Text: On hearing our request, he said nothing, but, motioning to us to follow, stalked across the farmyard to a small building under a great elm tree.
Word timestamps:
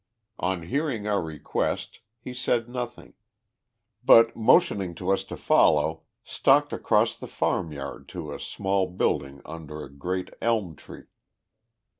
On 0.39 0.63
hearing 0.63 1.05
our 1.05 1.21
request, 1.21 1.99
he 2.19 2.33
said 2.33 2.67
nothing, 2.67 3.13
but, 4.03 4.35
motioning 4.35 4.95
to 4.95 5.11
us 5.11 5.23
to 5.25 5.37
follow, 5.37 6.01
stalked 6.23 6.73
across 6.73 7.13
the 7.13 7.27
farmyard 7.27 8.09
to 8.09 8.33
a 8.33 8.39
small 8.39 8.87
building 8.87 9.43
under 9.45 9.83
a 9.83 9.93
great 9.93 10.31
elm 10.41 10.75
tree. 10.75 11.03